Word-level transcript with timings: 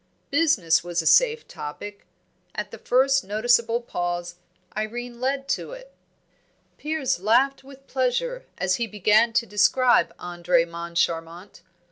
Business 0.31 0.83
was 0.83 1.03
a 1.03 1.05
safe 1.05 1.47
topic; 1.47 2.07
at 2.55 2.71
the 2.71 2.79
first 2.79 3.23
noticeable 3.23 3.79
pause, 3.81 4.37
Irene 4.75 5.21
led 5.21 5.47
to 5.49 5.73
it. 5.73 5.93
Piers 6.79 7.19
laughed 7.19 7.63
with 7.63 7.85
pleasure 7.85 8.47
as 8.57 8.77
he 8.77 8.87
began 8.87 9.31
to 9.33 9.45
describe 9.45 10.11
Andre 10.17 10.65
Moncharmont. 10.65 11.61